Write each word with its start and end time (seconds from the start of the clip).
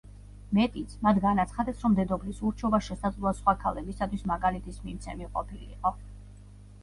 მეტიც, 0.57 0.93
მათ 1.07 1.17
განაცხადეს, 1.25 1.81
რომ 1.83 1.97
დედოფლის 1.99 2.39
ურჩობა 2.49 2.79
შესაძლოა 2.87 3.33
სხვა 3.41 3.55
ქალებისათვის 3.65 4.25
მაგალითის 4.31 4.79
მიმცემი 4.87 5.29
ყოფილიყო. 5.37 5.93